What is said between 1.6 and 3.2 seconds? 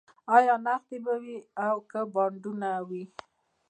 او که به بانډونه وي